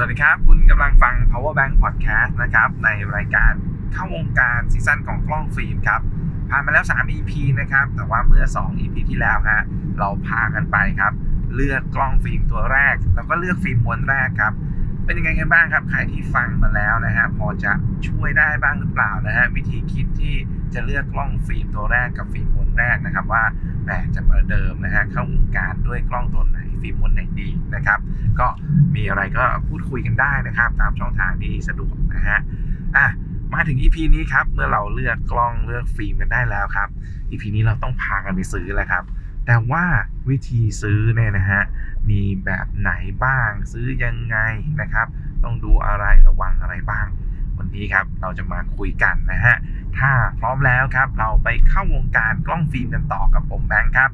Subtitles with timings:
[0.00, 3.52] สวัสดีครับ คุณกำลังฟัง Power Bank Podcast นะครับ ในรายการ
[3.92, 6.00] เข้าวงการซีซั่นของกล้องฟิล์มครับ
[6.50, 9.60] ผ่านมาแล้ว 3 EP นะครับ แต่ว่าเมื่อ 2 EP ที่แล้วฮะ
[9.98, 11.12] เราพากันไปครับ
[11.54, 14.52] เลือกกล้องฟิล์มตัวแรก แล้วก็เลือกฟิล์มม้วนแรกครับ
[15.04, 17.72] เป็นยังไงกันบ้างครับ ใครที่ฟังมาแล้วนะฮะพอจะ
[18.08, 20.34] ช่วยได้บ้างหรือเปล่านะฮะวิธีคิดที่
[20.74, 23.44] จะเลือกกล้องฟิล์มตัวแรกกับฟิล์มม้วนแรกนะครับ ว่า
[23.84, 27.98] แหมจะประเดิมนะฮะเข้าวงการด้วยกล้องตัวไหน ฟิล์มม้วนไหนดีนะครับ
[28.40, 28.48] ก็
[28.94, 32.38] มีอะไรก็พูดคุยกันได้นะครับ ตามช่องทางที่สะดวกนะฮะ
[32.96, 33.06] อะ
[33.54, 36.88] มาถึง EP นี้ครับ เมื่อเราเลือกกล้องเลือกฟิล์มกันได้แล้วครับ
[37.30, 39.04] EP นี้เราต้องพากันไปซื้อแล้วครับ
[39.46, 39.84] แต่ว่า
[40.28, 41.62] วิธีซื้อเนี่ยนะฮะ
[42.10, 42.92] มีแบบไหน
[43.24, 44.38] บ้างซื้อยังไง
[44.80, 45.06] นะครับ
[45.44, 47.06] ต้องดูอะไรระวังอะไรบ้าง
[47.58, 49.56] วันนี้ครับเราจะมาคุยกันนะฮะ
[49.98, 54.10] ถ้าพร้อมแล้วครับ เราไปเข้าวงการกล้องฟิล์มกันต่อกับผมแบงค์ครับ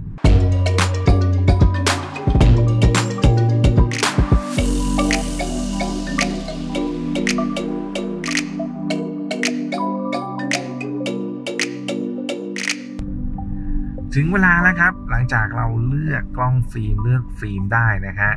[14.14, 18.32] ถึงเวลาแล้วครับ หลังจากเราเลือกกล้องฟิล์มเลือกฟิล์มได้นะฮะ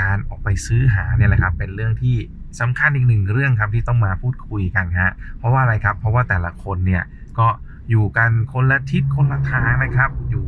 [0.00, 2.16] การออกไปซื้อหาเนี่ยแหละครับ เป็นเรื่องที่
[2.60, 7.02] สำคัญอีกหนึ่งเรื่องครับที่ต้องมาพูดคุยกันฮะเพราะว่าอะไรครับ เพราะว่าแต่ละคนเนี่ย
[7.38, 7.46] ก็
[7.90, 10.46] อยู่กันคนละทิศคนละทางนะครับ อยู่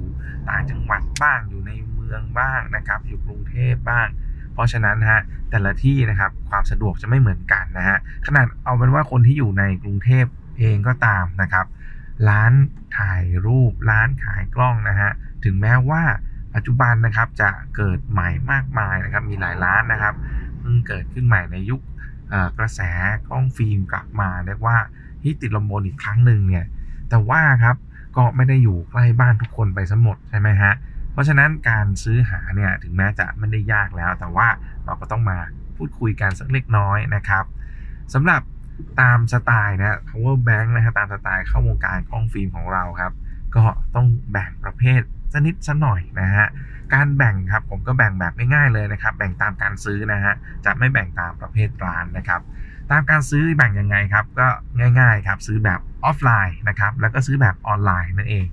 [0.48, 4.08] ต่างจังหวัดบ้างอยู่ในเมืองบ้างนะครับ อยู่กรุงเทพบ้าง
[4.52, 10.24] เพราะฉะนั้นฮะแต่ละที่นะครับความสะดวกจะไม่เหมือนกันนะฮะขนาดเอาเป็นว่าคนที่อยู่ในกรุงเทพ
[10.58, 11.66] เองก็ตามนะครับ
[12.28, 12.52] ร้าน
[12.98, 15.10] ถ่ายรูปร้านขายกล้องนะฮะ
[15.44, 16.02] ถึงแม้ว่า
[16.54, 20.14] ปัจจุบันนะครับจะเกิดใหม่มากมายนะครับมีหลายร้านนะครับ
[20.58, 21.80] เพิ่งเกิดขึ้นใหม่ในยุค
[22.58, 22.80] กระแส
[23.28, 24.76] กล้องฟิล์มกลับมาเรียกว่า
[25.24, 26.64] ฮิตติดลมบนอีกครั้งหนึ่งเนี่ย
[27.08, 27.76] แต่ว่าครับ
[28.16, 30.72] ก็ไม่ได้อยู่ใกล้บ้านทุกคนไปซะหมดใช่ไหมฮะ
[31.12, 34.48] เพราะฉะนั้นการซื้อหาเนี่ยถึงแม้จะไม่ได้ยากแล้ว แต่ว่า
[34.84, 35.38] เราก็ต้องมา
[35.76, 37.44] พูดคุยกันสักเล็กน้อยนะครับ
[38.14, 38.40] สำหรับ
[39.00, 43.12] ตามสไตล์นะ power bank นะฮะตามสไตล์เข้าวงการกล้องฟิล์มของเราครับ
[43.56, 43.64] ก็
[43.94, 45.00] ต้องแบ่งประเภท
[45.32, 46.46] สักนิดสักหน่อยนะฮะ
[46.94, 50.34] การแบ่งครับผมก็แบ่งแบบง่ายๆเลยนะครับ แบ่งตามการซื้อนะฮะ
[50.64, 52.40] จะไม่แบ่งตามประเภทร้านนะครับ
[52.90, 54.48] ตามการซื้อแบ่งยังไงครับ ก็
[55.00, 58.46] ง่ายๆครับซื้อแบบออฟไลน์นะครับ แล้วก็ซื้อแบบออนไลน์นั่นเอง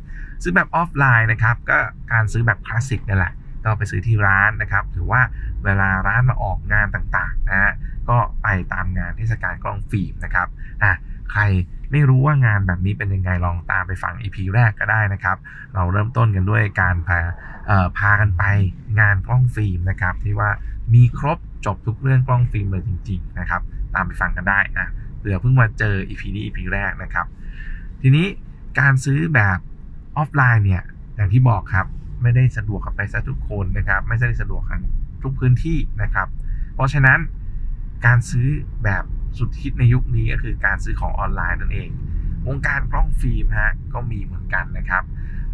[0.44, 1.78] ซื้อแบบออฟไลน์นะครับก็
[2.12, 3.34] การซื้อแบบคลาสสิกนี่แหละ
[3.64, 5.22] ก็ไปซื้อที่ร้านนะครับหรือว่า
[5.64, 7.72] เวลาร้านมาออกงานต่างๆนะฮะ
[8.10, 10.48] ก็ไปตามงานเทศกาลกล้องฟิล์มนะครับ
[10.84, 10.94] อะ
[11.32, 11.42] ใคร
[11.92, 15.38] ไม่รู้ว่างานแบบนี้เป็นยังไงลองตามไปฟัง EP แรกก็ได้นะครับ
[15.76, 17.20] เราเริ่มต้นกันด้วยการพา
[17.68, 18.44] เอ่อพากันไป
[19.00, 20.50] งานกล้องฟิล์มนะครับที่ว่า
[20.94, 23.62] มีครบจบทุกเรื่องกล้องฟิล์มเลยจริง ๆ นะครับ
[23.96, 24.88] ตามไปฟังกันได้นะ
[25.18, 27.26] เผื่อเพิ่งมาเจอ EP นี้ EP แรกนะครับ
[28.02, 28.28] ทีนี้
[28.80, 29.58] การซื้อแบบ
[30.18, 30.84] ออฟไลน์เนี่ย
[31.16, 31.86] อย่างที่บอกครับ
[32.22, 34.80] ไม่ได้สะดวกกับไปซะทุกคนนะครับ ไม่ได้สะดวกกัน
[35.24, 36.28] ทุกพื้นที่นะครับ
[36.76, 37.20] เพราะฉะนั้น
[38.06, 38.48] การซื้อ
[38.84, 39.04] แบบ
[39.38, 41.90] สุดฮิตในยุคนี้ก็คือการซื้อของออนไลน์นั่นเอง
[42.48, 45.04] วงการกล้องฟิล์มฮะก็มีเหมือนกันนะครับ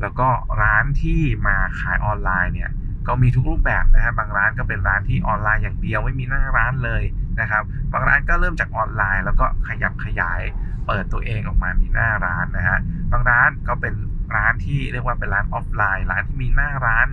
[0.02, 0.28] แล้วก็
[0.62, 2.72] ร้านที่มาขายออนไลน์เนี่ย
[3.08, 7.04] ก็มีทุกรูปแบบนะฮะบางร้านก็เป็นร้านที่ออนไลน์อย่างเดียวไม่มีหน้าร้านเลย
[7.40, 10.42] นะครับ บางร้านก็เริ่มจากออนไลน์แล้วก็ขยับขยาย
[10.88, 12.80] เปิดตัวเองออกมามีหน้าร้านนะฮะ
[13.12, 13.94] บางร้านก็เป็น
[14.36, 17.08] ร้านที่เรียกว่าเป็นร้านออฟไลน์ ร้านที่มีหน้าร้าน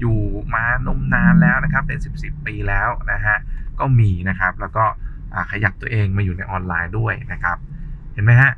[0.00, 0.18] อยู่
[0.54, 3.36] มานมนานแล้วนะครับเป็น 10บสปีแล้วนะฮะ
[3.80, 4.84] ก็มีนะครับแล้วก็
[5.50, 7.56] ขยับตัวเองมาอยู่ในออนไลน์ด้วยนะครับ
[8.12, 8.52] เห็นไหมฮะ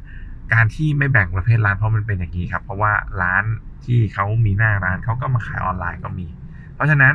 [0.52, 2.92] การที่ไม่แบ่งประเภทร้านเพราะมันเป็นอย่างนี้ครับ เพราะว่า
[3.22, 3.44] ร้าน
[3.84, 6.26] ที่เขามีหน้าร้านเขาก็มาขายออนไลน์ก็มี
[6.74, 7.14] เพราะฉะนั้น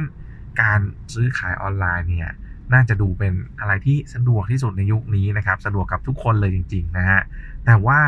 [0.62, 0.80] การ
[1.14, 2.30] ซื้อขายออนไลน์เนี่ย
[2.74, 7.22] น่าจะดูเป็นอะไรที่สะดวกที่สุดในยุคนี้นะครับ สะดวกกับทุกคนเลยจริง ๆ นะฮะ
[7.66, 8.00] แต่ว่า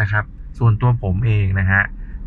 [0.00, 0.24] นะครับ
[0.58, 1.82] ส่วนตัวผมเองนะฮะ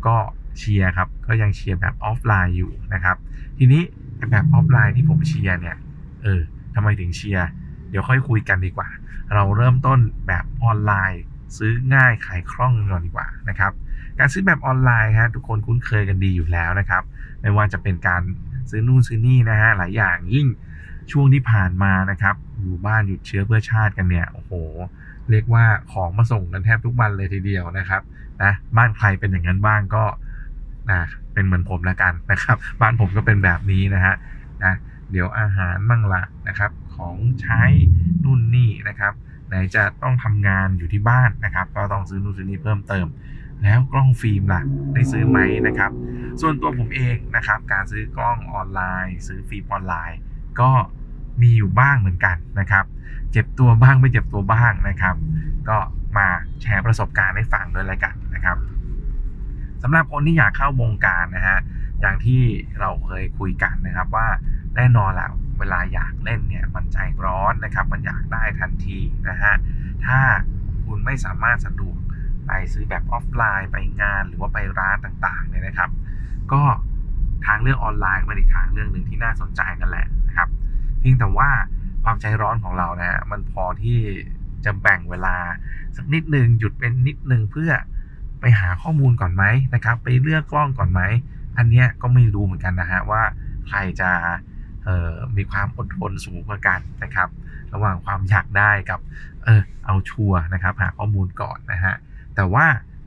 [0.06, 0.16] ก็
[0.58, 3.16] เชียร์ครับก็ยังเชียร์แบบออฟไลน์อยู่นะครับ
[3.58, 3.82] ทีนี้
[4.30, 5.76] แบบออฟไลน์ที่ผมเชียร์เนี่ย
[6.22, 6.40] เออ
[6.74, 7.46] ทำไมถึงเชียร์
[7.90, 8.88] เดี๋ยวค่อยคุยกันดีกว่า
[9.34, 11.22] เราเริ่มต้นแบบออนไลน์
[11.56, 13.72] ซื้อง่ายขายคล่องก่อนดีกว่านะครับ
[14.18, 17.02] การซื้อแบบออนไลน์ฮะทุกคนคุ้นเคยกันดีอยู่แล้วนะครับ
[17.40, 18.22] ไม่ว่าจะเป็นการ
[18.70, 20.46] ซื้อนู่นซื้อนี่นะฮะหลายอย่างยิ่ง
[21.12, 24.52] ช่วงที่ผ่านมานะครับอยู่บ้านหยุดเชื้อเพื่อชาติกันเนี่ยโอ้โห
[25.30, 28.02] เรียกว่าของมาส่งกันแทบทุกวันเลยทีเดียวนะครับ
[28.42, 30.04] นะบ้านใครเป็นอย่างนั้นบ้างก็
[30.90, 31.02] นะ
[31.32, 34.14] เป็นเหมือนผมแล้วกันนะครับ บ้านผมก็เป็นแบบนี้นะฮะ
[34.64, 34.74] นะ
[35.10, 37.62] เดี๋ยวอาหารบ้างละนะครับ ของใช้
[38.24, 39.12] นู่นนี่นะครับ
[39.48, 43.06] ไหนจะต้องทำงานอยู่ที่บ้านนะครับ ก็ต้องซื้อนู่นซื้อนี่เพิ่มเติม
[43.62, 45.90] แล้วกล้องฟิล์มล่ะได้ซื้อไหมนะครับ
[46.40, 50.18] ส่วนตัวผมเองนะครับ การซื้อกล้องออนไลน์ ซื้อฟิล์มออนไลน์
[50.60, 50.70] ก็
[51.42, 52.84] มีอยู่บ้างเหมือนกันนะครับ
[53.32, 55.16] เจ็บตัวบ้างไม่เจ็บตัวบ้างนะครับ
[55.68, 55.76] ก็
[56.18, 56.28] มา
[56.62, 58.56] แชร์ประสบการณ์ให้ฟังด้วยแล้วกันนะครับ
[59.86, 61.58] สำหรับคนที่อยากเข้าวงการนะฮะ
[62.00, 62.42] อย่างที่
[62.80, 64.28] เราเคยคุยกันนะครับว่า
[64.76, 68.98] แน่นอนแล้วเวลาอยากเล่นเนี่ยมันใจร้อนนะครับ มันอยากได้ทันที
[69.28, 69.54] นะฮะ
[70.06, 70.20] ถ้า
[70.86, 71.98] คุณไม่สามารถสะดวก
[72.46, 75.90] ไปซื้อแบบออฟไลน์ไปงานหรือว่าไปร้านต่างๆเนี่ยนะครับ
[76.52, 76.62] ก็
[77.46, 80.48] ทางเรื่องออนไลน์เป็นอีกทางเรื่องหนึ่งที่น่าสนใจกันแหละนะครับ
[80.98, 81.50] เพียงแต่ว่า
[82.04, 83.98] ความใจร้อนของเรานะฮะมันพอที่
[84.64, 85.36] จะแบ่งเวลา
[85.96, 87.70] สักนิดหนึ่งหยุดเป็นนิดหนึ่งเพื่อ
[88.44, 89.44] ไปหาข้อมูลก่อนไหม
[89.74, 91.00] นะครับ ไปเลือกกล้องก่อนไหม
[91.58, 93.22] อันเนี้ยก็ไม่รู้เหมือนกันนะฮะว่า
[93.68, 94.10] ใครจะ
[95.36, 97.28] มีความอดทนสูงกว่ากันนะครับ
[97.74, 99.00] ระหว่างความอยากได้กับ
[99.44, 101.94] เออเอาชัวร์นะครับ หาข้อมูลก่อนนะฮะ
[102.36, 102.66] แต่ว่า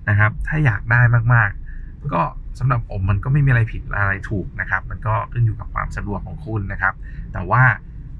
[0.09, 1.01] นะครับถ้าอยากได้
[1.33, 2.21] มากๆ ก็
[2.59, 6.93] สำหรับผมมันก็ไม่มีอะไรผิดอะไรถูกนะครับ มันก็ขึ้นอยู่กับความสะดวกของคุณนะครับ
[7.33, 7.63] แต่ว่า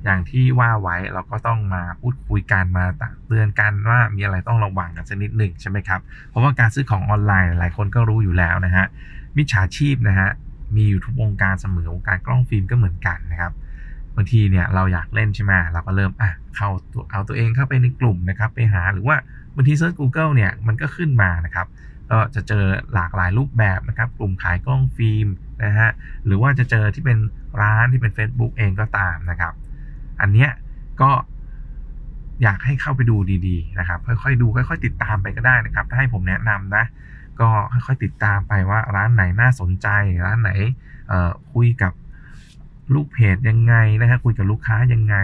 [0.07, 5.99] อย่างที่ว่าไว้เราก็ต้องมาพูดคุยกันมาตักเตือนกันว่ามีอะไรต้องระวังกันสักนิดหนึ่งใช่ไหมครับ
[6.29, 8.85] เพราะว่าการซื้อของออนไลน์หลายคนก็รู้อยู่แล้วนะฮะ
[9.37, 10.29] มิจฉาชีพนะฮะ
[10.75, 13.53] มีอยู่ทุกวงการเสมอวงการกล้องฟิล์มก็เหมือนกันนะครับ
[14.15, 16.69] บางทีเนี่ยเราอยากเล่นใช่ไหมเราก็เริ่มอะเข้า
[17.11, 19.15] เอาตัวเองเข้าไปในกลุ่มนะครับไปหาหรือว่า
[19.55, 21.67] บางที search Google เนี่ยมันก็ขึ้นมานะครับ
[22.11, 25.27] ก็จะเจอหลากหลายรูปแบบนะครับกลุ่มขายกล้องฟิล์ม
[25.63, 25.89] นะฮะ
[26.25, 27.17] หรือว่าจะเจอที่เป็น
[27.61, 29.53] ร้านที่เป็น Facebook เองก็ตามนะครับ
[30.21, 30.49] อันเนี้ย
[31.01, 31.11] ก็
[32.43, 33.17] อยากให้เข้าไปดู
[33.47, 36.85] ดีๆนะครับ ค่อยๆดูค่อย ๆ ติดตามไปก็ได้นะครับ ถ้าให้ผมแนะนำนะ
[37.39, 39.87] ก็ค่อยๆติดตามไปว่าร้านไหนน่าสนใจ
[40.25, 40.51] ร้านไหน
[41.53, 41.93] คุยกับ
[42.93, 45.15] ลูกเพจยังไงนะฮะคุยกับลูกค้ายังไง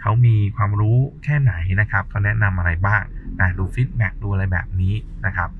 [0.00, 3.02] เขามีความรู้แค่ไหนนะครับเขาแนะนำอะไรบ้าง
[3.40, 4.94] นะดูฟีดแบ็กดูอะไรแบบนี้
[5.26, 5.50] นะครับ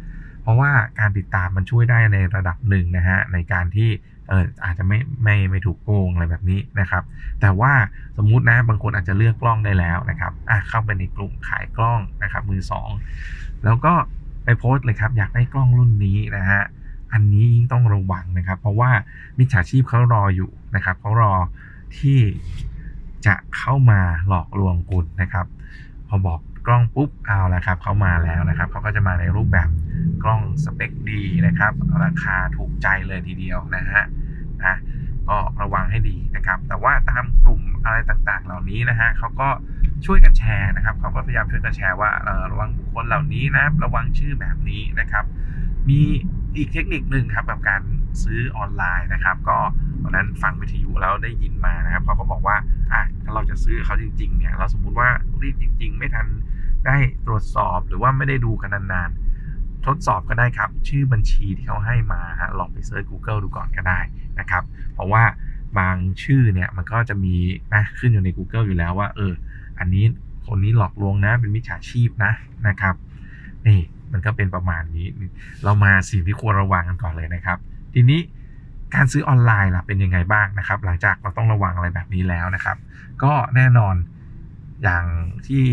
[0.43, 3.91] เพราะว่าการติดตามมันช่วยได้ในระดับหนึ่งนะฮะในการที่
[4.29, 7.03] เอออาจจะไม่ไม่ไม่ถูกโกงอะไรแบบนี้นะครับ
[7.41, 7.73] แต่ว่า
[8.17, 12.91] สมมุตินะบางคนอาจจะเลือกกล้องได้แล้วนะครับอะเข้าไปในกลุ่มขายกล้องนะครับ มือสอง
[13.65, 13.93] แล้วก็
[14.45, 16.63] ไปโพสต์เลยครับ อยากได้กล้องรุ่นนี้นะฮะ
[17.13, 18.91] อันนี้ยิ่งต้องระวังนะครับ เพราะว่า
[19.39, 21.35] มิจฉาชีพเขารออยู่นะครับเขารอ
[21.99, 22.19] ที่
[23.27, 25.47] จะเข้ามาหลอกลวงคุณนะครับ
[26.09, 29.69] พอบอก กล้องปุ๊บเอาละครับเขามาแล้วนะครับเขาก็จะมาในรูปแบบ
[30.23, 31.73] กล้องสเปคดีนะครับ
[32.05, 34.05] ราคาถูกใจเลยทีเดียวนะฮะ
[34.65, 34.77] นะ
[35.29, 39.49] ก็ระวังให้ดีนะครับ แต่ว่าตามกลุ่มอะไรต่างๆ เหล่านี้นะฮะเขาก็
[40.07, 42.11] ช่วยกันแชร์นะครับเขาก็พยายามช่วยกันแชร์ว่า
[42.53, 45.25] ระวังบุคคลเหล่านี้นะระวังชื่อแบบนี้นะครับ
[45.89, 46.01] มี
[46.57, 47.83] อีกเทคนิคหนึ่งครับกับการ
[48.23, 49.59] ซื้อออนไลน์นะครับ ก็
[50.03, 52.57] วันนั้นฟังวิทยุแล้วได้ยินมานะครับเขาก็บอกว่า
[52.93, 55.09] อะถ้าเราจะซื้อเขาจริงๆเนี่ยเราสมมุติว่า
[55.43, 56.27] รีบจริง ๆ ไม่ทัน
[56.87, 56.97] ได้
[57.27, 64.01] ตรวจสอบหรือว่าไม่ได้ดูกันนานๆ ทดสอบก็ได้ครับ ชื่อบัญชีที่เขาให้มาฮะลองไปเซิร์ช Google ดูก่อนก็ได้
[64.41, 64.63] นะครับ
[64.95, 65.25] เพราะว่า
[65.79, 67.35] บางชื่อเนี่ยมันก็จะมี
[67.75, 69.33] นะขึ้นอยู่ใน Google อยู่แล้วว่าเออ
[69.79, 70.05] อันนี้
[70.47, 72.33] คนนี้หลอกลวงนะเป็นมิจฉาชีพนะ
[72.69, 72.95] นะครับ
[73.67, 73.81] นี่
[74.13, 75.07] มันก็เป็นประมาณนี้
[75.65, 77.59] เรามาสิ่งที่ควรระวังกันก่อนเลยนะครับ
[77.95, 78.21] ทีนี้
[78.95, 82.77] การซื้อออนไลน์ล่ะเป็นยังไงบ้างนะครับ หลังจากเราต้องระวังอะไรแบบนี้แล้วนะครับ
[83.23, 83.95] ก็แน่นอน
[84.83, 85.05] อย่าง
[85.47, 85.65] ที่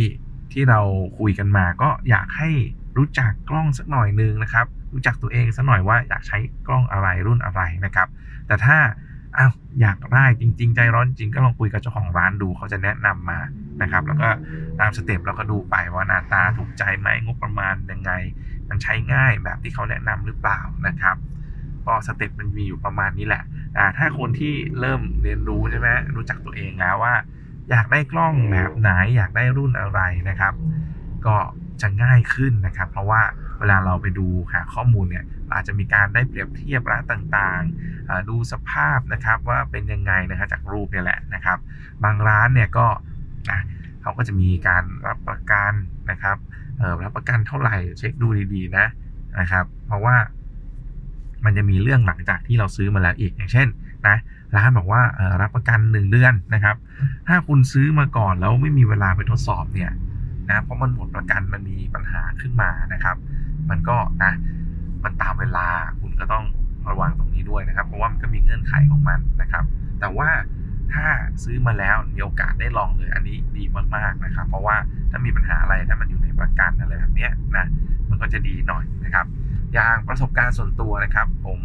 [0.56, 0.82] ที่เรา
[1.20, 2.50] คุยกันมาก็อยากให้
[2.98, 6.38] รู้จักกล้องสักหน่อยนึงนะครับ รู้จักตัวเองสักหน่อยว่าอยากใช้
[6.68, 8.08] กล้องอะไรรุ่นอะไรนะครับ
[8.48, 8.78] แต่ถ้า
[9.38, 13.40] อ้าวอยากได้จริง ๆ ใจร้อนจริงก็ลองคุยกับเจ้าของร้านดูเขาจะแนะนำมา
[13.82, 14.30] นะครับ แล้วก็
[14.80, 18.12] ตามสเต็ปเราก็ดูไปว่าหน้าตาถูกใจไหมงบประมาณยังไง
[18.70, 21.16] มันใช้ง่ายแบบที่เขาแนะนำหรือเปล่านะครับ
[21.86, 23.44] ก็สเต็ปมันมีอยู่ประมาณนี้แหละ
[23.78, 27.14] อ่ถ้าคนที่เริ่มเรียนรู้ใช่ไหมรู้จักตัวเองแล้วว่า
[27.72, 30.54] อยากได้กล้องแบบไหนอยากได้รุ่นอะไรนะครับ
[31.26, 31.36] ก็
[31.82, 33.22] จะง่ายขึ้นนะครับ เพราะว่า
[33.60, 41.58] เวลาเราไปดูหาข้อมูลเนี่ยอาจจะมีการได้เปรียบเทียบร้านต่างๆ ดูสภาพนะครับว่าเป็นยังไงนะครับจากรูปเนี่ยแหละนะครับ
[42.04, 42.88] บางร้านเนี่ยก็
[43.52, 43.62] นะ
[44.02, 45.74] เขาก็จะมีการรับประกัน
[46.12, 46.38] นะครับ
[47.04, 48.88] รับประกันเท่าไหร่เช็คดูดีๆนะ
[49.40, 50.16] นะครับ เพราะว่า
[51.46, 53.68] มันจะมีเรื่องหลังจากที่เราซื้อมาแล้วอีกอย่างเช่น
[54.08, 54.16] นะ
[54.56, 55.02] ร้านบอกว่า
[55.42, 56.76] รับประกัน 1 เดือนนะครับ
[57.28, 59.92] ถ้าคุณซื้อมาก่อนแล้วไม่มีเวลาไปทดสอบเนี่ย
[60.50, 63.16] นะเพราะมันหมดประกันมันมีปัญหาขึ้นมานะครับ
[63.70, 64.34] มันก็นะ
[65.04, 65.68] มันตามเวลา
[66.02, 66.46] คุณก็ต้อง
[66.90, 69.64] ระวังตรงนี้ด้วยนะครับ เพราะว่ามันก็มีเงื่อนไขของมันนะครับ
[70.00, 70.30] แต่ว่า
[70.96, 71.08] ถ้า
[71.44, 73.64] ซื้อมาแล้วมีโอกาสได้ลองเลยอันนี้ดี
[73.96, 74.76] มากๆนะครับเพราะว่า
[75.12, 77.66] ถ้ามีปัญหาอะไรถ้ามันอยู่ในประกันอะไรแบบนี้นะ
[78.10, 79.26] มันก็จะดีหน่อยนะครับ
[79.74, 81.60] อย่างประสบการณ์ส่วนตัวนะครับ ผม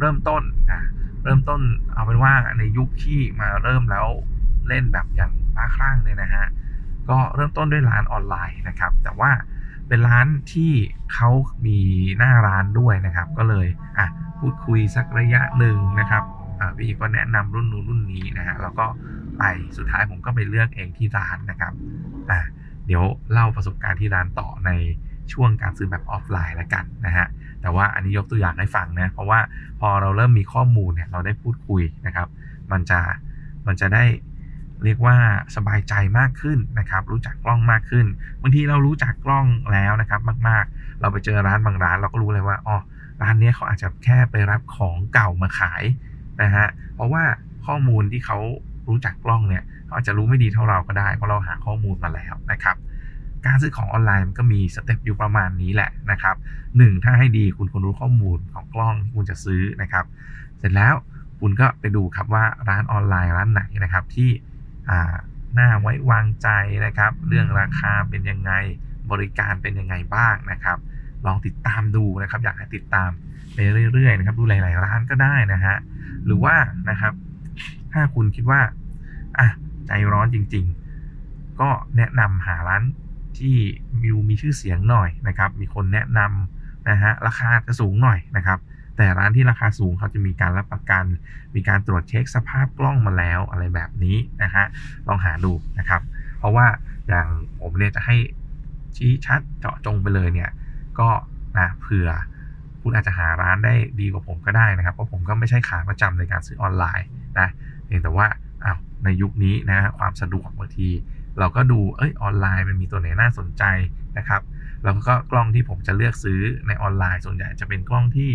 [0.00, 0.42] เริ่มต้น
[0.72, 0.82] นะ
[1.24, 1.60] เริ่มต้น
[1.94, 4.06] เอาเป็นว่าในยุคที่มาเริ่มแล้ว
[4.68, 6.46] เล่นแบบอย่างบ้าคลั่งเนี่ยนะฮะ
[7.10, 9.30] ก็เริ่มต้นด้วยร้านออนไลน์นะครับ แต่ว่า
[9.88, 10.72] เป็นร้านที่
[11.14, 11.30] เขา
[11.66, 11.78] มี
[12.18, 13.66] หน้าร้านด้วยนะครับ ก็เลย
[13.98, 14.06] อะ
[14.38, 16.22] พูดคุยสักระยะหนึ่งนะครับ
[16.78, 18.86] พี่ก็แนะนำรุ่นนู้นรุ่นนี้นะฮะแล้วก็
[19.38, 19.42] ไป
[19.76, 21.72] สุดท้ายผมก็ไปเลือกเองที่ร้านนะครับ
[22.30, 22.40] อ่า
[22.86, 24.70] เดี๋ยวเล่าประสบการณ์ที่ร้านต่อใน
[25.32, 27.26] ช่วงการซื้อแบบออฟไลน์แล้วกันนะฮะ
[27.62, 29.40] แต่ว่าอันนี้ยกตัวอย่างให้ฟังนะเพราะว่า
[29.80, 32.28] พอเราเริ่มมีข้อมูลเนี่ยเราได้พูดคุยนะครับ
[32.72, 33.00] มันจะ
[33.66, 34.04] มันจะได้
[34.84, 35.16] เรียกว่า
[35.56, 38.06] สบายใจมากขึ้นนะครับ รู้จักกล้องมากขึ้น
[38.42, 42.76] บางทีเรารู้จักกล้องแล้วนะครับ มากๆ เราไปเจอร้านบางร้านเราก็รู้เลยว่าอ๋อ
[43.22, 45.82] ร้านนี้เขาอาจจะแค่ไปรับของเก่ามาขาย
[46.42, 47.22] นะฮะเพราะว่า
[47.66, 48.38] ข้อมูลที่เขา
[48.88, 52.76] รู้จักกล้องเนี่ยเขาอาจจะรู้ไม่ดีเท่าเราก็ได้ เพราะเราหาข้อมูลมาแล้วนะครับ
[53.46, 56.36] การซื้อของออนไลน์มันก็มีสเต็ปอยู่ประมาณนี้แหละนะครับ
[56.76, 60.04] หนึ่งถ้าให้ดีคุณควรรู้ข้อมูลของกล้องที่คุณจะซื้อนะครับ
[60.58, 60.94] เสร็จแล้ว
[61.40, 64.30] คุณก็ไปดูครับว่าร้านออนไลน์ร้านไหนนะครับที่
[65.58, 66.48] น่าไว้วางใจ
[66.86, 68.52] นะครับ เรื่องราคาเป็นยังไง
[69.10, 70.78] บริการเป็นยังไงบ้างนะครับ
[71.26, 73.10] ลองติดตามดูนะครับ อยากให้ติดตาม
[73.56, 73.60] ไป
[73.94, 75.76] เรื่อยๆนะครับดูหลาย ๆ ร้านก็ได้นะฮะ
[76.26, 76.54] หรือว่า
[76.90, 77.12] นะครับ
[77.92, 78.60] ถ้าคุณคิดว่า
[79.38, 79.48] อะ
[79.86, 80.64] ใจร้อนจริง
[81.12, 82.82] ๆ ก็แนะนำหาร้าน
[83.38, 83.56] ที่
[84.02, 88.58] มีมีชื่อเสียงหน่อยนะครับ มีคนแนะนำนะฮะราคาจะสูงหน่อยนะครับ
[88.96, 91.04] แต่ร้านที่ราคาสูงเขาจะมีการรับประกัน
[91.54, 94.64] มีการตรวจเช็คสภาพกล้องมาแล้วอะไรแบบนี้นะฮะ
[95.08, 96.02] ลองหาดูนะครับ
[96.38, 96.66] เพราะว่า
[97.08, 97.28] อย่าง
[97.60, 98.16] ผมเนี่ยจะให้
[98.96, 100.50] ชี้ชัดเจาะจงไปเลยเนี่ย
[100.98, 101.08] ก็
[101.58, 102.08] นะเผื่อ
[102.88, 107.06] คุณอาจจะหาร้านได้ดีกว่าผมก็ได้นะครับ เพราะผมก็ไม่ใช่ขาประจำในการซื้อออนไลน์
[107.38, 107.48] นะ
[107.86, 108.26] เพียงแต่ว่า
[108.64, 110.88] อ้าวในยุคนี้นะความสะดวกบางที
[111.38, 113.62] เราก็ดูเอ้ยออนไลน์มันมีตัวไหนน่าสนใจ
[114.18, 114.42] นะครับ
[114.84, 118.30] แล้วก็กล้องที่ผมจะเลือกซื้อในออนไลน์ส่วนใหญ่จะเป็นกล้องที่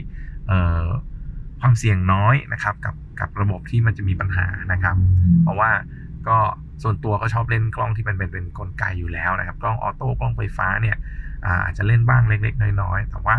[1.60, 4.96] ความเสี่ยงน้อยนะครับกับกับระบบที่มันจะมีปัญหานะครับ
[5.44, 5.72] เพราะว่า
[6.28, 6.38] ก็
[6.84, 10.98] ส่วนตัวก็ชอบเล่นกล้องที่มันเป็นเป็นกลไกอยู่แล้วนะครับ กล้องออโต้กล้องไฟฟ้าเนี่ย
[11.66, 13.38] อาจจะเล่นบ้างเล็ก ๆ น้อยๆ แต่ว่า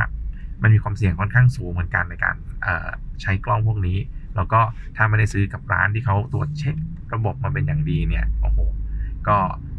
[0.62, 2.36] มันมีความเสี่ยงค่อนข้างสูงเหมือนกันในการ
[3.22, 3.98] ใช้กล้องพวกนี้
[4.36, 4.60] แล้วก็
[4.96, 6.74] ถ้าไม่ได้ซื้อกับร้านที่เขาตรวจเช็ค
[7.14, 8.58] ระบบมาเป็นอย่างดีเนี่ยโอ้โห
[9.28, 9.36] ก็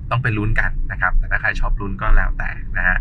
[0.09, 2.97] ต้องไปลุ้นกันนะครับ แต่ถ้าใครชอบลุ้นก็แล้วแต่นะฮะ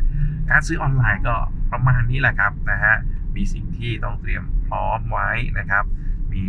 [0.50, 1.34] การซื้อออนไลน์ก็
[1.72, 2.94] ประมาณนี้แหละครับนะฮะ
[3.36, 5.84] มีสิ่งที่ต้องเตรียมพร้อมไว้นะครับ
[6.32, 6.44] มี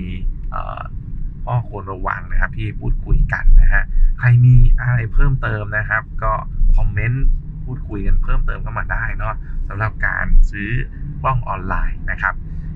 [1.46, 3.84] ข้อควรระวังนะครับที่พูดคุยกันนะฮะ
[4.20, 6.34] ใครมีอะไรเพิ่มเติมนะครับ ก็
[6.76, 7.26] คอมเมนต์
[7.66, 9.36] พูดคุยกันเพิ่มเติมเข้ามาได้เนาะ
[9.70, 10.70] สำหรับการซื้อ
[11.26, 12.34] กล้องออนไลน์นะครับ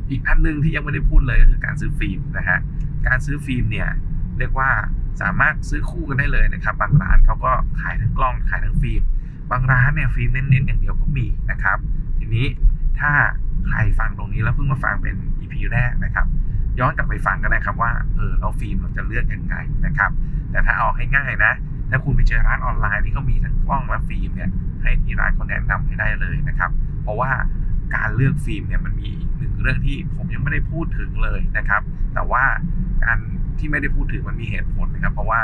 [0.09, 2.59] อีกอันนึงที่ยังไม่ได้พูดเลยก็คือการซื้อฟิล์มนะฮะ
[3.07, 3.87] การซื้อฟิล์มเนี่ย
[4.39, 4.69] เรียกว่า
[5.21, 7.51] สามารถซื้อคู่กันได้เลยนะครับ บางร้านเขาก็
[7.81, 9.01] ขายทั้งกล้องขายทั้งฟิล์ม
[9.51, 11.77] บางร้านเนี่ยฟิล์มเน้นๆอย่างเดียวก็มีนะครับ
[12.17, 12.47] ทีนี้
[12.99, 13.11] ถ้า
[13.67, 16.25] ใครฟังตรงนี้แล้วเพิ่งมาฟังเป็น EP แรกนะครับ
[16.79, 20.11] ย้อนกลับไปฟังก็ได้ครับว่าเออเราฟิล์มเราจะเลือกยังไงนะครับ
[20.51, 21.53] แต่ถ้าเอาให้ง่ายนะ
[21.89, 24.49] ถ้าคุณไปเจอร้านออนไลน์ที่เขามีทั้งกล้องและฟิล์มเนี่ย
[24.81, 26.71] ให้ที่ร้านเขาแนะนำให้ได้เลยนะครับ
[27.03, 27.31] เพราะว่า
[27.95, 31.81] การเลือกฟิล์มเนี่ยมันมีหนึ่งเรื่องที่ผมยังไม่ได้พูดถึงเลยนะครับ
[32.13, 32.43] แต่ว่า
[33.03, 33.17] การ
[33.59, 35.41] ที่ไม่ได้พูดถึงมันมีเหตุผลนะครับ เพราะว่า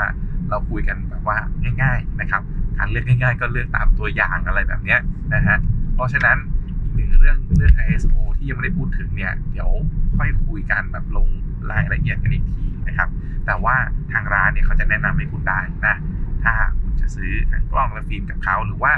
[0.50, 1.38] เราคุยกันแบบว่า
[1.82, 2.42] ง่าย ๆนะครับ
[2.78, 4.96] การเลือกง่าย ๆ ก็เลือกตามตัวอย่างอะไรแบบนี้
[5.34, 5.56] นะฮะ
[5.94, 6.36] เพราะฉะนั้น
[6.94, 9.70] หนึ่งเรื่องเรื่อง ISO ที่ยังไม่ได้พูดถึงเนี่ยเดี๋ยว
[10.16, 11.28] ค่อยคุยกันแบบลง
[11.70, 13.08] รายละเอียดกันอีกทีนะครับ
[13.46, 13.76] แต่ว่า
[14.12, 15.96] ทางร้านเนี่ยเขาจะแนะนำให้คุณได้นะ
[16.44, 18.92] ถ้าคุณจะซื้อทั้งกล้องและฟิล์มกับเขาหรือว่า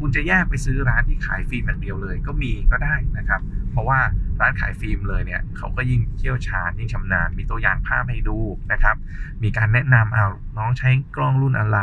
[0.00, 3.40] คุณจะแยกไปซื้อร้านที่ขายฟิล์มอย่างเดียวเลยก็มีก็ได้นะครับ
[3.70, 4.00] เพราะว่า
[4.40, 8.38] ร้านขายฟิล์มเลยเนี่ยเขาก็ยิ่งเชี่ยวชาญยิ่งชำนาญมีตัวอย่างภาพให้ดู
[8.72, 8.96] นะครับ
[9.42, 10.26] มีการแนะนำเอา
[10.58, 11.78] น้องใช้กล้องรุ่นอะไร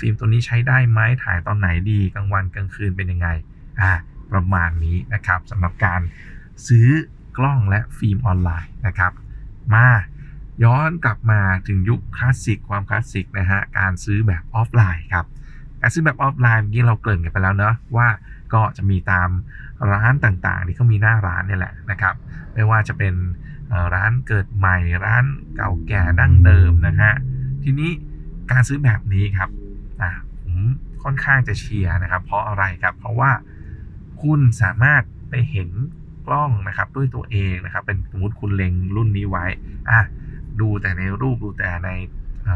[0.00, 3.28] ฟิล์มตัวนี้ใช้ได้ไหมถ่ายตอนไหนดีกลางวันกลางคืนเป็นยังไง
[3.80, 3.92] อ่า
[4.32, 6.00] ประมาณนี้นะครับสำหรับการ
[6.68, 6.88] ซื้อ
[7.38, 9.12] กล้องและฟิล์มออนไลน์นะครับ
[9.74, 9.86] มา
[10.64, 15.26] ย้อนกลับมาถึงยุคคลาสสิกความคลาสสิกนะฮะการซื้อแบบออฟไลน์ครับ
[15.84, 18.08] การซื้อแบบออฟไลน์เมื่อกี้เราเกริ่นกันไปแล้วเนาะว่า
[18.54, 19.28] ก็จะมีตาม
[19.92, 22.14] ร้านต่างๆ ที่เขามีหน้าร้านนี่แหละนะครับ
[22.54, 23.14] ไม่ว่าจะเป็น
[23.94, 24.76] ร้านเกิดใหม่
[25.06, 25.24] ร้าน
[25.56, 27.14] เก่าแก่ดั้งเดิมนะฮะ
[27.62, 27.90] ทีนี้
[28.50, 29.48] การซื้อแบบนี้ครับ
[30.42, 30.58] ผม
[31.02, 33.30] ค่อนข้างจะเชียร์นะครับ เพราะอะไรครับ เพราะว่า
[34.22, 35.68] คุณสามารถไปเห็น
[36.26, 39.44] กล้องนะครับด้วยตัวเองนะครับ เป็นสมมติคุณเล็งรุ่นนี้ไว้
[39.90, 40.00] อะ
[40.60, 41.90] ดูแต่ในรูปดูแต่ใน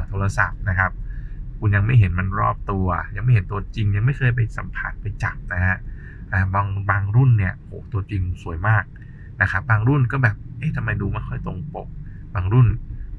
[0.08, 0.92] โทรศัพท์นะครับ
[1.60, 2.86] คุณยังไม่เห็นมันรอบตัว
[3.16, 5.76] ยังไม่เห็นตัวจริง ยังไม่เคยไปสัมผัสไปจับนะฮะ
[6.54, 8.84] บางบางรุ่นเนี่ยโอ้ตัวจริงสวยมาก
[9.42, 11.88] นะครับบางรุ่นก็แบบเอ๊ะทำไมดูไม่ค่อยตรงปก
[12.34, 12.68] บางรุ่น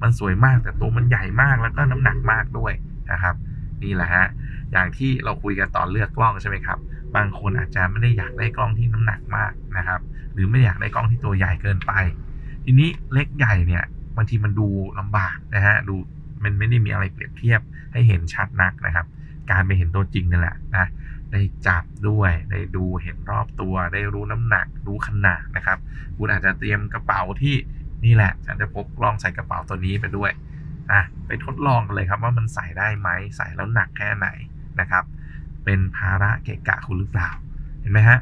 [0.01, 2.73] มันสวยมากแต่ตัวมันใหญ่มากแล้วก็น้ำหนักมากด้วย
[3.11, 3.35] นะครับ
[3.83, 4.25] นี่แหละฮะ
[4.71, 6.79] อย่างที่เราคุยกันตอนเลือกกล้องใช่ไหมครับ
[7.15, 10.01] บางคนอาจจะไม่ได้อยากได้กล้องที่น้ำหนักมากนะครับ
[10.33, 11.91] หรือไม่อยากได้กล้องที่ตัวใหญ่เกินไป
[12.65, 13.83] ทีนี้เล็กใหญ่เนี่ย
[14.15, 14.67] บางทีมันดู
[14.99, 15.95] ลำบากนะฮะดู
[16.43, 17.61] มันไม่ได้มีอะไรเปรียบเทียบ
[17.93, 19.05] ให้เห็นชัดนักนะครับ
[19.51, 20.85] การไปเห็นตัวจริงนี่แหละนะ
[21.31, 25.77] ได้จับด้วยได้ดูเห็นรอบตัว ได้รู้น้ำหนัก รู้ขนาดนะครับ
[26.17, 27.55] คุณอาจจะเตรียมกระเป๋าที่
[28.05, 30.31] นี่แหละ ฉันจะพกกล้องใส่กระเป๋าตัวนี้ไปด้วย
[30.91, 34.27] นะไปทดลองกันเลยครับว่ามันใส่ได้ไหมใส่แล้วหนักแค่ไหน
[34.79, 35.03] นะครับ
[35.65, 37.29] เป็นภาระเกะกะคุณหรือเปล่า
[37.81, 38.19] เห็นไหมฮะ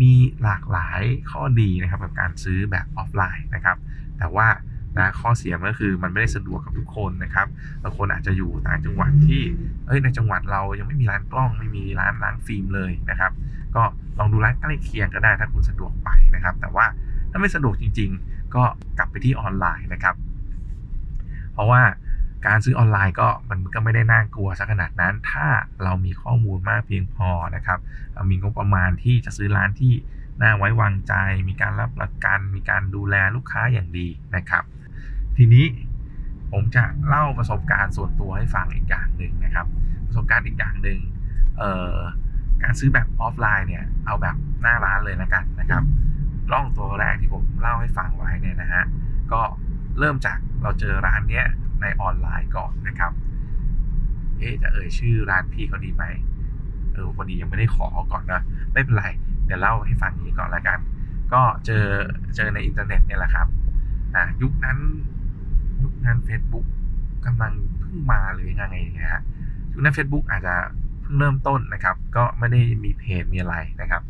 [0.00, 3.76] มีหลากหลายข้อดีนะครับกับการซื้อแบบออฟไลน์นะครับ
[4.18, 4.48] แต่ว่า
[4.98, 7.46] นะข้อเสียมันก็คือมันไม่ได้สะดวกกับทุกคนนะครับ
[7.82, 9.42] บางคนอาจจะอยู่ต่างจังหวัดที่
[9.86, 13.32] เอ้ยในจังหวัดเรายังไม่มีร้านกล้องไม่มีร้านล้างฟิล์มเลยนะครับ
[13.74, 13.82] ก็
[14.18, 16.86] ลองดูร้านใกล้เคียงก็ได้ถ้าคุณสะดวกไปนะครับ แต่ว่า
[17.30, 18.62] ถ้าไม่สะดวกจริง ๆ ก็
[18.98, 20.14] กลับไปที่ออนไลน์นะครับ
[21.52, 21.82] เพราะว่า
[22.46, 25.46] การซื้อออนไลน์ก็มันก็ไม่ได้น่ากลัวสักขนาดนั้น ถ้า
[25.84, 27.78] เรามีข้อมูลมากเพียงพอนะครับ
[28.30, 29.92] มีงบประมาณที่จะซื้อร้านที่
[30.42, 31.14] น่าไว้วางใจ
[31.48, 34.64] มีการรับประกัน มีการดูแลลูกค้าอย่างดีนะครับ
[35.36, 35.66] ทีนี้
[36.52, 39.66] ผมจะเล่าประสบการณ์ส่วนตัวให้ฟังอีกอย่างหนึ่งนะครับ
[40.06, 40.98] ประสบการณ์อีกอย่างหนึ่ง
[42.62, 45.82] การซื้อแบบออฟไลน์เนี่ยเอาแบบหน้าร้านเลยนะกันนะครับ
[46.52, 48.84] ล้องตัวแรกที่ผมเล่าให้ฟังไว้เนี่ยนะฮะ
[49.32, 49.40] ก็
[49.98, 51.46] เริ่มจากเราเจอร้านเนี้ย
[51.80, 53.12] ในออนไลน์ก่อนนะครับ
[54.38, 56.04] เอ๊จะเอ่ยชื่อร้านพี่เขาดีไหม
[56.92, 59.06] เออวันนี้ยังไม่ได้ขอก่อนนะไม่เป็นไร
[59.46, 60.78] เดี๋ยวเล่าให้ฟังนี้ก่อนละกัน
[61.32, 61.84] ก็เจอ
[62.36, 63.46] เจอในอินเทอร์เน็ตเนี่ยแหละครับ
[64.14, 64.78] อะยุคนั้น
[65.82, 66.66] ยุคนั้น Facebook
[67.26, 69.22] กำลังเพิ่งมาหรือยังไงเนี่ยฮะ
[69.72, 70.54] ยุคนั้น Facebook อาจจะ
[71.00, 74.02] เพิ่งเริ่มต้นนะครับ ก็ไม่ได้มีเพจมีอะไรนะครับ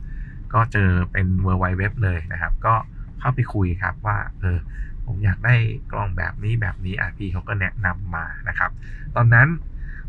[0.53, 2.75] ก็เจอเป็น w w w เลยนะครับ ก็
[3.21, 4.59] เข้าไปคุยครับว่าเออ
[5.07, 5.55] ผมอยากได้
[5.93, 8.71] กล้องแบบนี้แบบนี้อะพี่เขาก็แนะนำมานะครับ
[9.17, 9.49] ตอนนั้น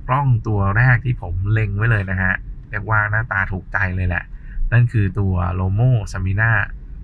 [0.07, 2.33] กล้องตัวแรกที่ผมเล็งไว้เลยนะฮะ
[2.69, 4.23] เรียกว่าหน้าตาถูกใจเลยแหละ
[4.71, 6.51] นั่นคือตัว Lomo s a m i n a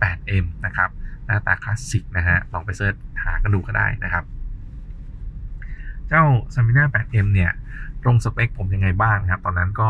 [0.01, 0.89] 8M นะครับ
[1.25, 4.23] หน้าตาคลาสสิกนะฮะ ลองไปเสิร์ชหากันดูก็ได้นะครับ
[6.09, 6.23] เจ้า
[6.55, 7.51] s a m i n a 8M เนี่ย
[8.03, 9.89] ตรงสเปคผมยังไงบ้างครับ ตอนนั้นก็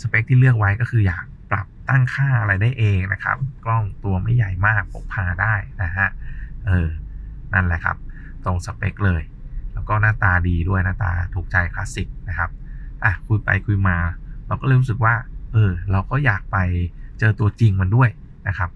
[0.00, 6.08] สเปคที่เลือกไว้ก็คืออยากปรับตั้งค่าอะไรได้เองนะครับ กล้องตัวไม่ใหญ่มากพกพาได้นะฮะ
[6.66, 6.88] เออ
[7.54, 7.96] นั่นแหละครับ
[8.44, 9.22] ตรงสเปคเลย
[9.72, 12.50] แล้วก็หน้าตาดีด้วยหน้าตาถูกใจคลาสสิกนะครับ
[13.04, 13.96] อะคุยไปคุยมา
[14.46, 15.14] เราก็เลยรู้สึกว่า
[15.52, 16.56] เออ เราก็อยากไป
[17.18, 18.08] เจอตัวจริงมันด้วย
[18.48, 18.70] นะครับ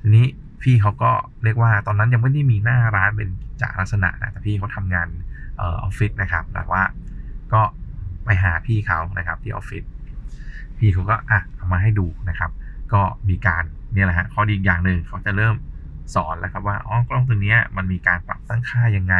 [0.00, 0.26] ทีนี้
[0.62, 1.10] พี่เขาก็
[1.44, 3.28] เรียกว่าตอนนั้นยังไม่ได้มีหน้าร้านเป็นกิ
[3.60, 5.08] จจะลักษณะนะแต่พี่เขาทำงาน
[5.62, 6.82] ออฟฟิศนะครับแต่ว่า
[7.52, 7.62] ก็
[8.24, 9.84] ไปหาพี่เขานะครับที่ออฟฟิศ
[10.78, 12.50] พี่เขาก็อะเอามาให้ดูนะครับ
[12.92, 15.54] ก็มีการเนี่ยแหละฮะข้อดีอีกอย่างหนึ่งเขาจะเริ่ม
[16.14, 19.16] สอนแล้วครับว่าอ๋อกล้องตัวนี้มันมีการปรับตั้งค่ายังไง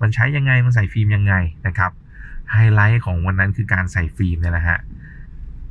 [0.00, 1.34] มันใช้ยังไงมันใส่ฟิล์มยังไง
[1.66, 1.90] นะครับ
[2.50, 4.78] ไฮไลท์ของวันนั้นคือการใส่ฟิล์มเนี่ยแหละฮะ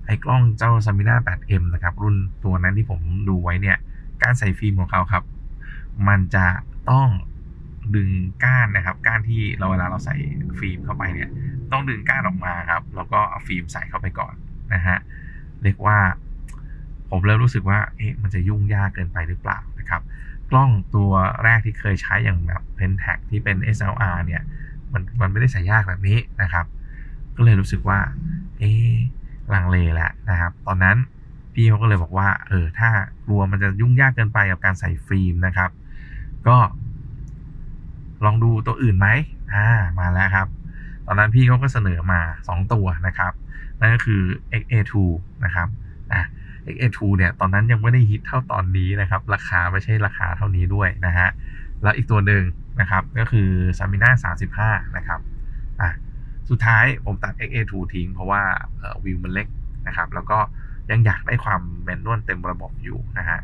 [0.06, 3.78] ไอ้กล้องเจ้า s a m i n a 8M นะครับ รุ่นตัวนั้นที่ผมดูไว้เนี่ย
[4.24, 5.24] การใส่ฟิล์มของเขาครับ
[6.08, 6.46] มันจะ
[6.90, 7.08] ต้อง
[7.96, 8.10] ดึง
[8.44, 10.16] ก้านนะครับ ก้านที่เราเวลาเราใส่
[10.60, 11.30] ฟิล์มเข้าไปเนี่ย
[11.72, 14.34] ต้องดึงก้านออกมาครับ แล้วก็เอาฟิล์มใส่เข้าไปก่อน
[14.74, 14.98] นะฮะ
[15.64, 15.98] เรียกว่า
[17.10, 20.02] ผมเริ่มรู้สึกว่าเอ๊ะมันจะยุ่งยากเกินไปหรือเปล่านะครับ
[20.50, 21.12] กล้องตัว
[21.44, 24.42] แรกที่เคยใช้อย่างแบบ Pentax ที่เป็น SLR เนี่ย
[24.94, 26.66] มันมันไม่ได้ใส่ยากแบบนี้นะครับ
[27.36, 28.00] ก็เลยรู้สึกว่า
[28.60, 28.72] เอ๊
[29.54, 30.98] ลังเลแล้วนะครับ ตอนนั้น
[31.54, 32.90] พี่เขาก็เลยบอกว่า เออ ถ้า
[33.26, 35.70] กลัวมันจะยุ่งยากเกินไปกับการใส่ฟิล์มนะครับ
[36.48, 36.58] ก็
[38.26, 39.08] ลองดูตัวอื่นไหม
[39.54, 39.68] อ่า
[40.00, 40.48] มาแล้วครับ
[41.08, 43.34] ตอนนั้นพี่เขาก็เสนอมา 2 ตัวนะครับ
[43.80, 44.22] นั่นก็คือ
[44.62, 44.94] XA2
[45.46, 45.68] นะครับ
[46.14, 46.22] อะ
[46.74, 51.30] XA2 เนี่ยตอนนั้นยังไม่ได้ฮิตเท่าตอนนี้นะครับ ราคาไม่ใช่ราคาเท่านี้ด้วยนะฮะ
[51.84, 52.44] แล้วอีกตัวหนึ่ง
[52.80, 54.10] นะครับก็คือ s a m i n a
[54.58, 55.20] 35 นะครับ
[55.82, 55.90] อะ
[56.50, 58.42] สุดท้ายผมตัด XA2 ทิ้งเพราะว่า
[59.04, 59.48] วิวมันเล็ก
[59.88, 60.38] นะครับ แล้วก็
[60.92, 63.40] ยังอยากได้ความแมนนวลเต็มระบบอยู่นะฮะ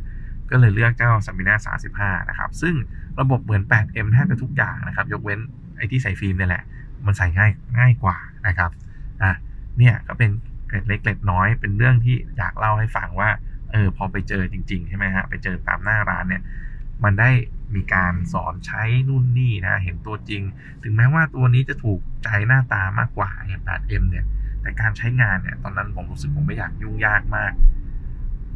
[0.50, 1.56] ก็เลยเลือกเจ้า s a m i n a
[1.94, 2.74] 35 นะครับ ซึ่ง
[3.20, 5.40] ระบบเหมือน 8M แทบจะทุกอย่างนะครับ ยกเว้น
[5.78, 6.64] ไอ้ที่ใส่ฟิล์มเนี่ยแหละ
[7.06, 8.72] มันใส่ง่ายง่ายกว่านะครับ
[9.22, 9.32] อะ
[9.78, 10.30] เนี่ยก็เป็น
[10.68, 13.30] เกร็ดเล็กเกร็ดน้อยเป็นเรื่องที่อยากเล่าให้ฟังว่า
[13.72, 16.44] เออพอไปเจอจริงๆใช่ไหมฮะไปเจอตามหน้าร้านเนี่ย
[17.04, 17.30] มันได้
[17.76, 20.42] มีการสอนใช้นู่นนี่นะเห็นตัวจริง
[20.84, 24.26] ถึงแม้ว่าตัวนี้จะถูกใจหน้าตามากกว่าอย่าง 8M เนี่ย
[24.62, 27.52] แต่การใช้งานเนี่ยตอนนั้นผมรู้สึกผมไม่อยากยุ่งยากมาก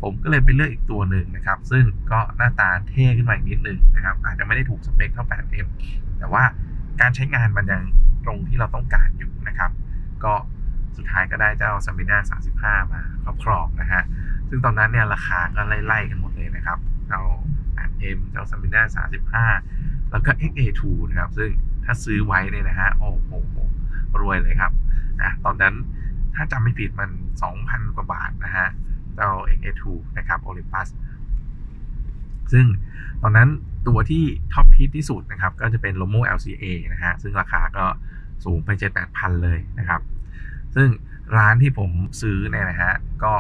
[0.02, 5.68] ผมก็เลยไปเลือกอีกตัวหนึ่งนะครับ ซึ่งก็หน้าตาเท่ขึ้นมาอีกนิดนึงนะครับ อาจจะไม่ได้ถูกสเปคเท่า 8M
[6.20, 6.44] แต่ว่า
[7.02, 7.84] การใช้งานมันยัง
[8.26, 9.72] ตรงที่เราต้องการอยู่นะครับ
[10.24, 10.34] ก็
[10.98, 12.18] สุดท้ายก็ได้เจ้า s a m i n a
[12.54, 14.04] 35 มาครอบครองนะฮะ
[14.50, 17.22] ซึ่งตอนนั้นเนี่ยราคาก็ไล่ๆกันหมดเลยนะครับ เจ้า
[17.78, 18.82] 8M เจ้า s a m i n a
[19.46, 21.50] 35 แล้วก็ XA2 นะครับ ซึ่ง
[21.86, 23.32] ถ้าซื้อไว้เนี่ยนะฮะ โอ้โห
[24.22, 24.72] รวยเลยครับ
[25.22, 25.76] นะตอนนั้น
[26.36, 27.10] ถ้าจำไม่ผิดมัน
[27.52, 28.68] 2,000 กว่าบาทนะฮะ
[29.16, 29.84] เจ้า XA2
[30.18, 30.88] นะครับ Olympus
[32.52, 32.66] ซึ่ง
[33.22, 33.50] ตอนนั้น
[33.88, 37.86] ตัวที่ท็อปฮิตที่สุดนะครับ ก็จะเป็น Lomo LCA นะฮะ ซึ่งราคาก็
[38.46, 40.02] สูงไป7 8พันเลยนะครับ
[40.76, 40.90] ซึ่ง
[41.38, 42.94] ร้านที่ผมซื้อเนี่ยนะฮะ
[43.24, 43.34] ก็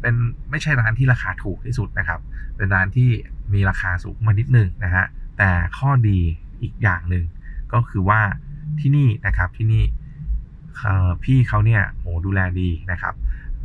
[0.00, 0.14] เป็น
[0.50, 2.20] ไม่ใช่ร้านที่ราคาถูกที่สุดนะครับ
[2.56, 3.10] เป็นร้านที่
[3.54, 5.04] มีราคาสูงมานิดนึงนะฮะ
[5.38, 6.18] แต่ข้อดี
[6.62, 7.24] อีกอย่างหนึ่ง
[7.72, 8.20] ก็คือว่า
[8.80, 9.84] ที่นี่นะครับที่นี่
[11.24, 13.14] พี่เขาเนี่ยโหดูแลดีนะครับ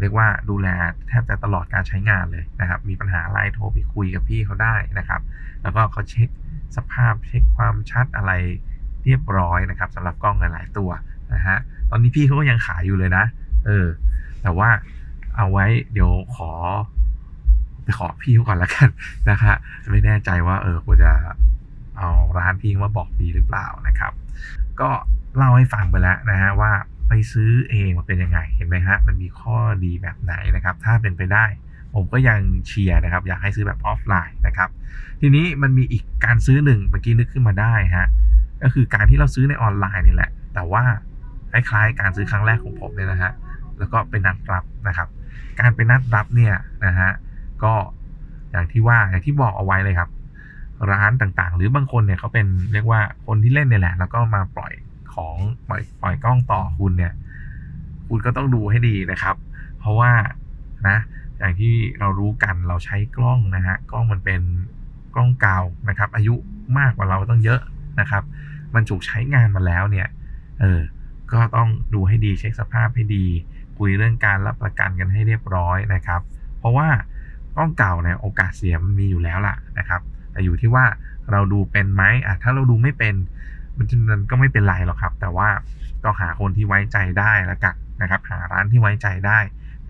[0.04, 0.68] เรียกว่าดูแล
[1.08, 5.22] แทบจะตลอดการใช้งานเลยนะครับ มีปัญหาอะไรโทรไปคุยกับพี่เขาได้นะครับ
[5.63, 6.30] แล้วก็เขาเช็ค
[6.76, 8.32] สภาพเช็คความชัดอะไร
[9.06, 10.89] เรียบร้อยนะครับสำหรับกล้องหลาย ๆ ตัว
[11.34, 11.58] นะฮะ
[11.89, 13.26] ตอนนี้พี่เขาก็ยังขายอยู่เลยนะ
[13.66, 13.88] เออ
[14.42, 14.70] แต่ว่า
[15.36, 16.52] เอาไว้เดี๋ยวขอ
[17.84, 18.89] ไปขอพี่เขาก่อนละกัน
[19.30, 19.56] นะฮะ
[19.92, 21.12] ไม่แน่ใจว่าเออควรจะ
[21.98, 24.13] เอาร้านพี่มาบอกดีหรือเปล่านะครับ
[24.82, 24.89] ก็
[25.38, 26.72] เล่าให้ฟังไปแล้วนะฮะว่า
[27.13, 31.45] ไปซื้อเองมันเป็นยังไงเห็นไหมฮะมันมีข้อดีแบบไหนนะครับ ถ้าเป็นไปได้
[31.93, 34.69] ผมก็ยังเชียร์นะครับ อยากให้ซื้อแบบออฟไลน์นะครับ
[35.21, 38.08] ทีนี้มันมีอีกการซื้อหนึ่งเมื่อกี้นึกขึ้นมาได้ฮะ
[38.63, 40.84] ก็คือการที่เราซื้อในออนไลน์นี่แหละ แต่ว่า
[41.52, 43.32] คล้ายๆการซื้อครั้งแรกของผมเนี่ยนะฮะ
[43.80, 45.08] แล้วก็เป็นนัดรับนะครับ
[45.60, 47.12] การเป็นนัดรับเนี่ยนะฮะ
[47.63, 47.73] ก็
[48.52, 50.10] อย่างที่ว่าอย่างที่บอกเอาไว้เลยครับ
[50.91, 54.73] ร้านต่างๆ หรือบางคนเนี่ยเขาเป็นเรียกว่าคนที่เล่นเนี่ยแหละ แล้วก็มาปล่อย
[55.15, 55.36] ของ
[55.69, 57.13] ปล่อยปล่อยกล้องต่อคุณเนี่ย
[58.10, 59.36] คุณก็ต้องดูให้ดีนะครับ
[59.80, 60.12] เพราะว่า
[60.88, 60.97] นะ
[61.39, 64.41] อย่างที่เรารู้กันเราใช้กล้องนะฮะกล้องมันเป็น
[65.15, 66.36] กล้องเก่านะครับ อายุ
[66.78, 67.62] มากกว่าเราต้องเยอะ
[67.99, 68.23] นะครับ
[68.76, 70.08] มันถูกใช้งานมาแล้วเนี่ย
[70.62, 70.82] เออ
[71.32, 73.26] ก็ต้องดูให้ดีเช็คสภาพให้ดี
[73.78, 76.21] คุยเรื่องการรับประกันกันให้เรียบร้อยนะครับ
[76.60, 76.88] เพราะว่า
[77.56, 80.86] กล้องเก่าเนี่ยโอกาสเสียมันมีอยู่แล้วล่ะนะครับแต่อยู่ที่ว่า
[81.32, 83.15] เราดูเป็นไหมอะถ้าเราดูไม่เป็น
[83.77, 85.49] มันมันก็ไม่เป็นไรหรอกครับ แต่ว่า
[86.03, 89.39] ก็หาคนที่ไว้ใจได้แล้วกันนะครับ หาร้านที่ไว้ใจได้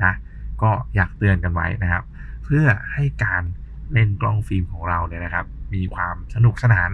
[0.04, 0.14] นะ
[0.62, 2.04] ก็อยากเตือนกันไว้นะครับ
[2.44, 3.44] เพื่อให้การ
[3.94, 6.92] เล่นกล้องฟิล์มของเราเนี่ยนะครับ มีความสนุกสนาน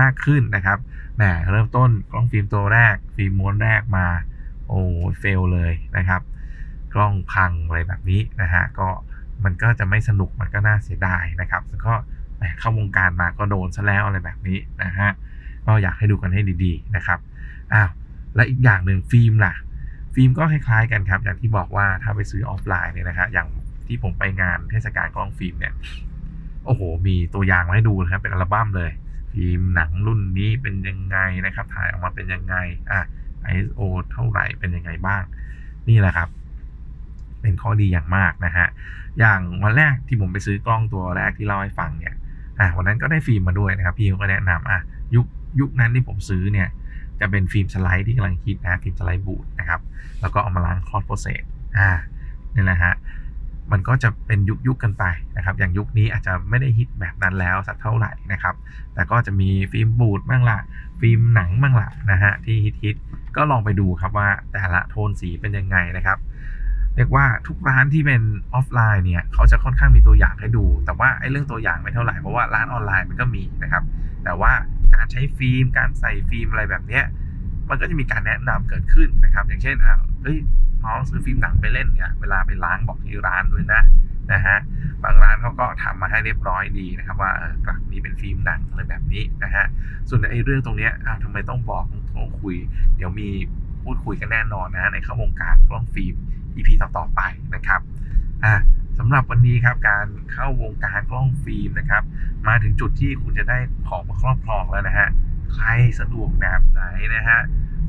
[0.00, 0.78] มากขึ้นนะครับ
[1.16, 4.06] แหมเริ่มต้นกล้องฟิล์มตัวแรก ฟิล์มม้วนแรกมา
[4.68, 4.80] โอ้
[5.18, 6.22] เฟลเลยนะครับ
[6.94, 8.88] กล้องพังอะไรแบบนี้นะฮะก็
[9.44, 11.94] มันก็จะไม่สนุกมันก็น่าเสียดายนะครับแล้วก็
[12.36, 15.10] แหมเข้าวงการมาก็โดนซะแล้วอะไรแบบนี้นะฮะ
[15.66, 17.18] ก็อยากให้ดูกันให้ดีๆนะครับ
[17.72, 17.90] อ้าว
[18.34, 19.54] และอีกอย่างหนึ่งฟิล์มล่ะ
[20.14, 23.48] ฟิล์มก็คล้ายๆกันครับ อย่างที่บอกว่าถ้าไปซื้อออฟไลน์เนี่ยนะครับอย่าง
[23.86, 25.72] ที่ผมไปงานเทศกาลกล้องฟิล์มเนี่ย
[26.64, 28.90] โอ้โห มีตัวอย่างมาให้ดูนะครับ เป็นอัลบั้มเลย
[29.32, 32.56] ฟิล์มหนังรุ่นนี้เป็นยังไงนะครับ ถ่ายออกมาเป็นยังไง
[32.90, 33.00] อะ
[33.52, 33.80] ISO
[34.12, 35.22] เท่าไหร่เป็นยังไงบ้าง
[35.88, 36.28] นี่แหละครับ
[37.40, 38.66] เป็นข้อดีอย่างมากนะฮะ
[39.18, 42.14] อย่างวันแรกที่ผมไปซื้อกล้องตัวแรกที่เล่าให้ฟังเนี่ย
[42.60, 44.78] อะวันนั้นก็ได้ฟิล์มมาด้วยนะครับ พี่เขาก็แนะนำอะ
[45.14, 45.26] ยุค
[45.60, 46.68] ยุคนั้นที่ผมซื้อเนี่ย
[47.20, 49.80] จะเป็นฟิล์มสไลด์ที่กำลังฮิตนะฟิล์มสไลด์บูดนะครับ
[50.20, 51.42] แล้วก็เอามาล้าง cross process
[51.78, 51.90] อ่า
[52.54, 52.94] นี่แหละฮะ
[53.72, 55.04] มันก็จะเป็นยุคยุคกันไป
[55.36, 58.54] นะครับ อย่างยุคนี้อาจจะไม่ได้ฮิตแบบนั้นแล้วสักเท่าไหร่นะครับ
[58.94, 60.58] แต่ก็จะมีฟิล์มบูดบ้างละ
[61.00, 62.96] ฟิล์มหนังบ้างละนะฮะที่ฮิตฮิต
[63.36, 66.18] ก็ลองไปดูครับว่าแต่ละโทนสีเป็นยังไงนะครับ
[66.96, 68.22] เรียกว่าทุกร้านที่เป็น
[68.54, 73.82] ออฟไลน์เนี่ยเขาจะค่อนข้างมีตัวอย่างให้ดู แต่ว่าไอ้เรื่องตัวอย่างไม่เท่าไหร่เพราะว่าร้านออนไลน์มันก็มีนะครับ
[74.24, 74.52] แต่ว่า
[74.94, 77.04] การใช้ฟิล์ม การใส่ฟิล์มอะไรแบบเนี้ย
[77.68, 80.38] มันก็จะมีการแนะนำเกิดขึ้นนะครับ อย่างเช่นอ่าเฮ้ย
[80.84, 83.82] น้องซื้อฟิล์มหนังไปเล่นเนี่ย เวลาไปล้างบอกที่ร้านด้วยนะ
[84.32, 84.58] นะฮะ
[85.02, 89.64] บางร้านเขาก็ทำมาให้เรียบร้อยดีนะครับว่าเออกลักนี้เป็นฟิล์มหนังอะไรแบบนี้นะฮะ
[90.08, 91.84] ส่วนไอ้เรื่องตรงเนี้ยอ้าวทำไมต้องบอก
[92.16, 92.56] ต้องคุย
[92.96, 93.28] เดี๋ยวมี
[93.82, 96.14] พูดคุยกันแน่นอนนะในข้าวงการกล้องฟิล์ม
[96.56, 97.20] EP ต่อๆไป
[97.54, 97.80] นะครับ
[98.44, 98.54] อะ
[98.98, 102.02] สำหรับวันนี้ครับการเข้าวงการกล้องฟิล์มนะครับ
[102.48, 105.08] มาถึงจุดที่คุณจะได้ของมาครอบครองแล้วนะฮะ
[105.54, 105.68] ใคร
[106.00, 106.82] สะดวกแบบไหน
[107.16, 107.40] นะฮะ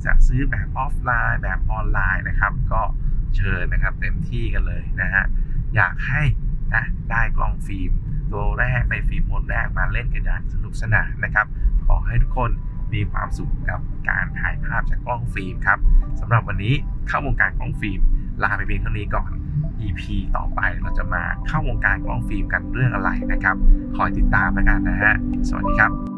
[0.05, 2.81] จะซื้อแบบออฟไลน์แบบออนไลน์นะครับ ก็
[3.35, 5.23] เชิญนะครับเต็มที่กันเลยนะฮะ
[5.75, 6.21] อยากให้
[6.73, 7.91] นะได้กล้องฟิล์ม
[8.31, 11.47] ตัวแรกในฟิล์มม้วนแรกมาเล่นกันอย่างสนุกสนานนะครับ
[11.85, 12.51] ขอให้ทุกคน
[12.93, 15.79] มีความสุขกับการถ่ายภาพจากกล้องฟิล์มครับ
[16.19, 16.73] สำหรับวันนี้
[17.07, 17.99] เข้าวงการกล้องฟิล์ม
[18.43, 19.29] ลาไปเพียงเท่านี้ก่อน
[19.85, 20.01] EP
[20.35, 23.55] ต่อไปเราจะมาเข้าวงการกล้องฟิล์มกันเรื่องอะไรนะครับ
[23.97, 25.13] คอยติดตามแล้วกันนะฮะ
[25.49, 26.16] สวัสดีครับ